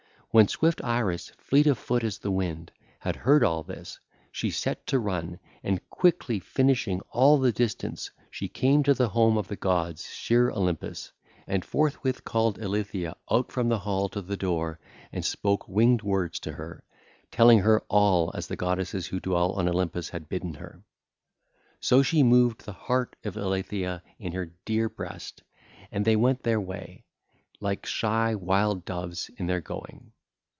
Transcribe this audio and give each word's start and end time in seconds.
When 0.33 0.47
swift 0.47 0.81
Iris, 0.81 1.33
fleet 1.37 1.67
of 1.67 1.77
foot 1.77 2.05
as 2.05 2.19
the 2.19 2.31
wind, 2.31 2.71
had 2.99 3.17
heard 3.17 3.43
all 3.43 3.63
this, 3.63 3.99
she 4.31 4.49
set 4.49 4.87
to 4.87 4.97
run; 4.97 5.41
and 5.61 5.81
quickly 5.89 6.39
finishing 6.39 7.01
all 7.09 7.37
the 7.37 7.51
distance 7.51 8.09
she 8.29 8.47
came 8.47 8.81
to 8.83 8.93
the 8.93 9.09
home 9.09 9.37
of 9.37 9.49
the 9.49 9.57
gods, 9.57 10.05
sheer 10.07 10.49
Olympus, 10.49 11.11
and 11.47 11.65
forthwith 11.65 12.23
called 12.23 12.59
Eilithyia 12.61 13.15
out 13.29 13.51
from 13.51 13.67
the 13.67 13.79
hall 13.79 14.07
to 14.07 14.21
the 14.21 14.37
door 14.37 14.79
and 15.11 15.25
spoke 15.25 15.67
winged 15.67 16.01
words 16.01 16.39
to 16.39 16.53
her, 16.53 16.85
telling 17.29 17.59
her 17.59 17.81
all 17.89 18.31
as 18.33 18.47
the 18.47 18.55
goddesses 18.55 19.07
who 19.07 19.19
dwell 19.19 19.51
on 19.51 19.67
Olympus 19.67 20.07
had 20.11 20.29
bidden 20.29 20.53
her. 20.53 20.81
So 21.81 22.01
she 22.01 22.23
moved 22.23 22.63
the 22.63 22.71
heart 22.71 23.17
of 23.25 23.35
Eilithyia 23.35 24.01
in 24.17 24.31
her 24.31 24.53
dear 24.63 24.87
breast; 24.87 25.43
and 25.91 26.05
they 26.05 26.15
went 26.15 26.43
their 26.43 26.61
way, 26.61 27.03
like 27.59 27.85
shy 27.85 28.33
wild 28.33 28.85
doves 28.85 29.29
in 29.35 29.47
their 29.47 29.59
going. 29.59 30.13